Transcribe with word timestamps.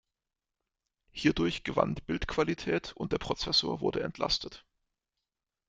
Hierdurch 1.11 1.63
gewann 1.63 1.93
die 1.93 2.01
Bildqualität 2.01 2.91
und 2.93 3.11
der 3.13 3.19
Prozessor 3.19 3.81
wurde 3.81 4.01
entlastet. 4.01 4.65